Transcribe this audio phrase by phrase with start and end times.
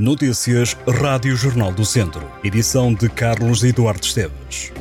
[0.00, 2.26] Notícias Rádio Jornal do Centro.
[2.42, 4.72] Edição de Carlos Eduardo Esteves.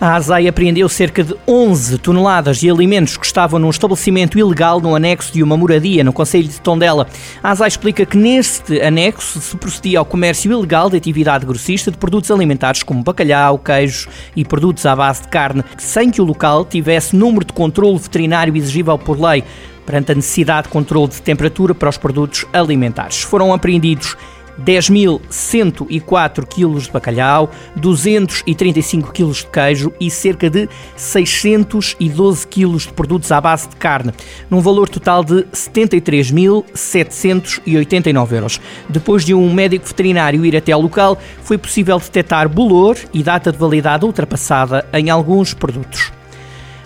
[0.00, 4.94] A ASAI apreendeu cerca de 11 toneladas de alimentos que estavam num estabelecimento ilegal no
[4.94, 7.08] anexo de uma moradia no Conselho de Tondela.
[7.42, 11.98] A ASAI explica que neste anexo se procedia ao comércio ilegal de atividade grossista de
[11.98, 14.06] produtos alimentares como bacalhau, queijos
[14.36, 18.56] e produtos à base de carne, sem que o local tivesse número de controle veterinário
[18.56, 19.42] exigível por lei
[19.84, 23.22] perante a necessidade de controle de temperatura para os produtos alimentares.
[23.22, 24.16] Foram apreendidos
[24.60, 33.32] 10.104 kg de bacalhau, 235 kg de queijo e cerca de 612 kg de produtos
[33.32, 34.12] à base de carne,
[34.50, 38.60] num valor total de 73.789 euros.
[38.88, 43.52] Depois de um médico veterinário ir até ao local, foi possível detectar bolor e data
[43.52, 46.12] de validade ultrapassada em alguns produtos.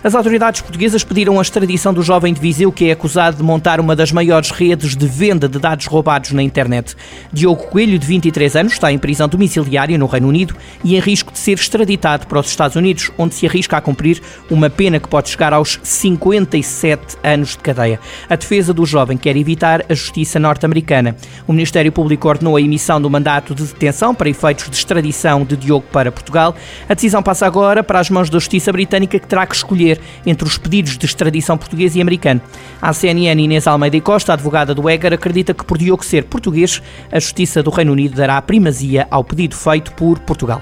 [0.07, 3.77] As autoridades portuguesas pediram a extradição do jovem de Viseu que é acusado de montar
[3.77, 6.95] uma das maiores redes de venda de dados roubados na internet.
[7.29, 11.33] Diogo Coelho, de 23 anos, está em prisão domiciliária no Reino Unido e em risco
[11.33, 15.09] de ser extraditado para os Estados Unidos, onde se arrisca a cumprir uma pena que
[15.09, 17.99] pode chegar aos 57 anos de cadeia.
[18.29, 21.17] A defesa do jovem quer evitar a justiça norte-americana.
[21.45, 25.57] O Ministério Público ordenou a emissão do mandato de detenção para efeitos de extradição de
[25.57, 26.55] Diogo para Portugal.
[26.87, 30.47] A decisão passa agora para as mãos da Justiça Britânica, que terá que escolher entre
[30.47, 32.41] os pedidos de extradição português e americano.
[32.81, 36.81] A CNN Inês Almeida e Costa, advogada do EGAR, acredita que por Diogo ser português,
[37.11, 40.61] a Justiça do Reino Unido dará primazia ao pedido feito por Portugal.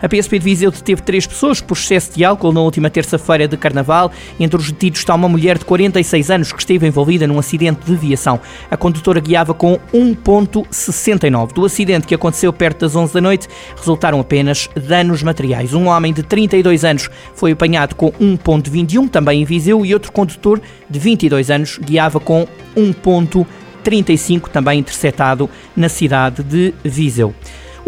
[0.00, 3.56] A PSP de Viseu deteve três pessoas por excesso de álcool na última terça-feira de
[3.56, 4.12] Carnaval.
[4.38, 7.96] Entre os detidos está uma mulher de 46 anos que esteve envolvida num acidente de
[7.96, 8.38] viação.
[8.70, 11.52] A condutora guiava com 1.69.
[11.52, 15.72] Do acidente que aconteceu perto das 11 da noite, resultaram apenas danos materiais.
[15.72, 20.60] Um homem de 32 anos foi apanhado com 1.21, também em Viseu, e outro condutor
[20.90, 27.34] de 22 anos guiava com 1.35, também interceptado na cidade de Viseu.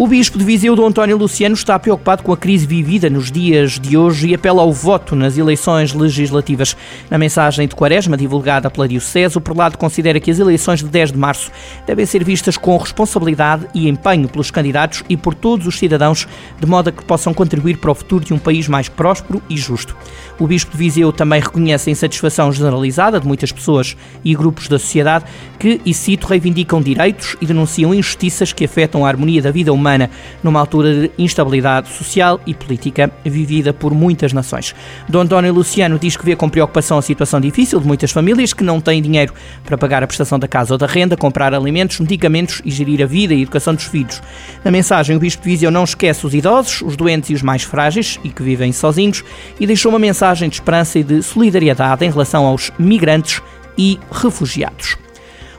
[0.00, 3.80] O bispo de Viseu, Dom António Luciano, está preocupado com a crise vivida nos dias
[3.80, 6.76] de hoje e apela ao voto nas eleições legislativas.
[7.10, 11.10] Na mensagem de Quaresma, divulgada pela Diocese, o prelado considera que as eleições de 10
[11.10, 11.50] de março
[11.84, 16.28] devem ser vistas com responsabilidade e empenho pelos candidatos e por todos os cidadãos,
[16.60, 19.56] de modo a que possam contribuir para o futuro de um país mais próspero e
[19.56, 19.96] justo.
[20.38, 24.78] O bispo de Viseu também reconhece a insatisfação generalizada de muitas pessoas e grupos da
[24.78, 25.24] sociedade
[25.58, 29.87] que, e cito, reivindicam direitos e denunciam injustiças que afetam a harmonia da vida humana
[29.88, 30.10] humana,
[30.42, 34.74] numa altura de instabilidade social e política vivida por muitas nações.
[35.08, 38.62] Dom António Luciano diz que vê com preocupação a situação difícil de muitas famílias que
[38.62, 39.32] não têm dinheiro
[39.64, 43.06] para pagar a prestação da casa ou da renda, comprar alimentos, medicamentos e gerir a
[43.06, 44.22] vida e a educação dos filhos.
[44.62, 47.62] Na mensagem, o Bispo de Viseu não esquece os idosos, os doentes e os mais
[47.62, 49.24] frágeis e que vivem sozinhos
[49.58, 53.40] e deixou uma mensagem de esperança e de solidariedade em relação aos migrantes
[53.76, 54.96] e refugiados.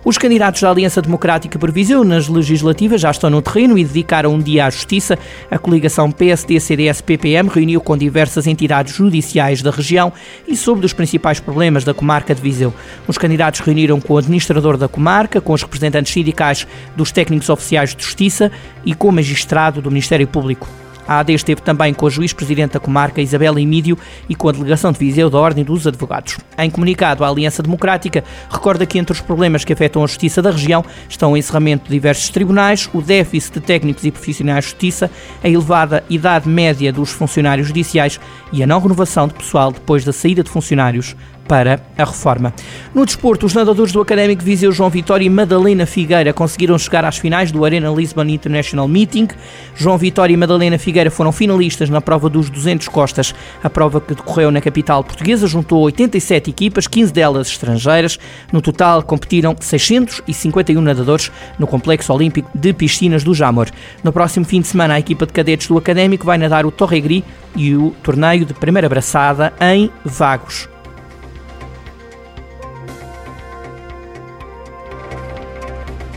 [0.10, 4.34] Os candidatos da Aliança Democrática por Viseu nas legislativas já estão no terreno e dedicaram
[4.34, 5.16] um dia à justiça.
[5.52, 10.12] A coligação PSD-CDS-PPM reuniu com diversas entidades judiciais da região
[10.48, 12.74] e sobre os principais problemas da comarca de Viseu.
[13.08, 16.66] Os candidatos reuniram com o administrador da comarca, com os representantes sindicais
[16.96, 18.52] dos técnicos oficiais de justiça
[18.84, 20.68] e com o magistrado do Ministério Público.
[21.10, 23.98] A AD esteve também com a juiz-presidente da comarca, Isabela Emídio,
[24.30, 26.38] e com a delegação de Viseu da Ordem dos Advogados.
[26.56, 30.52] Em comunicado, a Aliança Democrática recorda que entre os problemas que afetam a justiça da
[30.52, 35.10] região estão o encerramento de diversos tribunais, o déficit de técnicos e profissionais de justiça,
[35.44, 38.20] a elevada idade média dos funcionários judiciais
[38.54, 41.16] e a não renovação de pessoal depois da saída de funcionários
[41.50, 42.54] para a reforma.
[42.94, 47.18] No desporto, os nadadores do Académico Viseu João Vitória e Madalena Figueira conseguiram chegar às
[47.18, 49.28] finais do Arena Lisbon International Meeting.
[49.76, 53.34] João Vitória e Madalena Figueira foram finalistas na prova dos 200 costas.
[53.64, 58.20] A prova que decorreu na capital portuguesa juntou 87 equipas, 15 delas estrangeiras.
[58.54, 63.70] No total, competiram 651 nadadores no Complexo Olímpico de Piscinas do Jamor.
[64.04, 67.24] No próximo fim de semana, a equipa de cadetes do Académico vai nadar o Torregri
[67.56, 70.70] e o torneio de primeira braçada em Vagos.